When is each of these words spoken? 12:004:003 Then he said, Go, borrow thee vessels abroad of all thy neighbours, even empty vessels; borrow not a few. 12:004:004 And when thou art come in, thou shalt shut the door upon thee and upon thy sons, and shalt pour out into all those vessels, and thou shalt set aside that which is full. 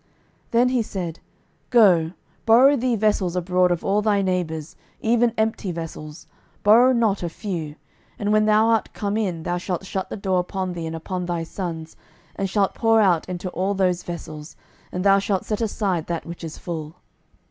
12:004:003 0.01 0.09
Then 0.51 0.69
he 0.69 0.81
said, 0.81 1.19
Go, 1.69 2.11
borrow 2.47 2.75
thee 2.75 2.95
vessels 2.95 3.35
abroad 3.35 3.69
of 3.69 3.85
all 3.85 4.01
thy 4.01 4.23
neighbours, 4.23 4.75
even 4.99 5.31
empty 5.37 5.71
vessels; 5.71 6.25
borrow 6.63 6.91
not 6.91 7.21
a 7.21 7.29
few. 7.29 7.73
12:004:004 7.75 7.75
And 8.17 8.31
when 8.31 8.45
thou 8.45 8.65
art 8.69 8.93
come 8.93 9.15
in, 9.15 9.43
thou 9.43 9.59
shalt 9.59 9.85
shut 9.85 10.09
the 10.09 10.17
door 10.17 10.39
upon 10.39 10.73
thee 10.73 10.87
and 10.87 10.95
upon 10.95 11.27
thy 11.27 11.43
sons, 11.43 11.95
and 12.35 12.49
shalt 12.49 12.73
pour 12.73 12.99
out 12.99 13.29
into 13.29 13.51
all 13.51 13.75
those 13.75 14.01
vessels, 14.01 14.55
and 14.91 15.03
thou 15.03 15.19
shalt 15.19 15.45
set 15.45 15.61
aside 15.61 16.07
that 16.07 16.25
which 16.25 16.43
is 16.43 16.57
full. 16.57 16.95